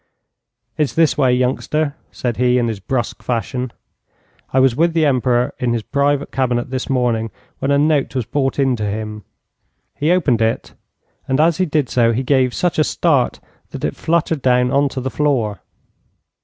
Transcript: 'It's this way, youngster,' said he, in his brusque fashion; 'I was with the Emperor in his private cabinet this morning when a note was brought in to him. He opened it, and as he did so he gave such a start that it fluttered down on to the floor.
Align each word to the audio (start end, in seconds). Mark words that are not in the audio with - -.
'It's 0.79 0.93
this 0.95 1.15
way, 1.15 1.31
youngster,' 1.31 1.95
said 2.11 2.37
he, 2.37 2.57
in 2.57 2.69
his 2.69 2.79
brusque 2.79 3.21
fashion; 3.21 3.71
'I 4.51 4.59
was 4.61 4.75
with 4.75 4.93
the 4.93 5.05
Emperor 5.05 5.53
in 5.59 5.73
his 5.73 5.83
private 5.83 6.31
cabinet 6.31 6.71
this 6.71 6.89
morning 6.89 7.29
when 7.59 7.69
a 7.69 7.77
note 7.77 8.15
was 8.15 8.25
brought 8.25 8.57
in 8.57 8.75
to 8.75 8.83
him. 8.89 9.23
He 9.93 10.09
opened 10.11 10.41
it, 10.41 10.73
and 11.27 11.39
as 11.39 11.57
he 11.57 11.67
did 11.67 11.87
so 11.87 12.13
he 12.13 12.23
gave 12.23 12.51
such 12.51 12.79
a 12.79 12.83
start 12.83 13.39
that 13.69 13.85
it 13.85 13.95
fluttered 13.95 14.41
down 14.41 14.71
on 14.71 14.89
to 14.89 15.01
the 15.01 15.11
floor. 15.11 15.61